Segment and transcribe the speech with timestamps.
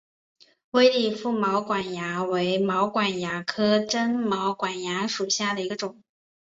[0.71, 6.01] 微粒腹毛管蚜为毛管蚜科真毛管蚜属下的一个种。